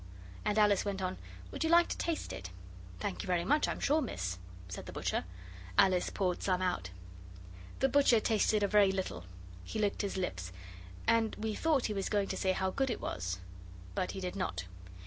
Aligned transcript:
And 0.43 0.57
Alice 0.57 0.83
went 0.83 0.99
on, 0.99 1.19
'Would 1.51 1.63
you 1.63 1.69
like 1.69 1.87
to 1.89 1.97
taste 1.99 2.33
it?' 2.33 2.49
'Thank 3.01 3.21
you 3.21 3.27
very 3.27 3.45
much, 3.45 3.67
I'm 3.67 3.79
sure, 3.79 4.01
miss,' 4.01 4.39
said 4.67 4.87
the 4.87 4.91
butcher. 4.91 5.25
Alice 5.77 6.09
poured 6.09 6.41
some 6.41 6.59
out. 6.59 6.89
The 7.81 7.87
butcher 7.87 8.19
tasted 8.19 8.63
a 8.63 8.67
very 8.67 8.91
little. 8.91 9.25
He 9.63 9.77
licked 9.77 10.01
his 10.01 10.17
lips, 10.17 10.51
and 11.05 11.35
we 11.35 11.53
thought 11.53 11.85
he 11.85 11.93
was 11.93 12.09
going 12.09 12.29
to 12.29 12.35
say 12.37 12.53
how 12.53 12.71
good 12.71 12.89
it 12.89 12.99
was. 12.99 13.37
But 13.93 14.13
he 14.13 14.19
did 14.19 14.35
not. 14.35 14.65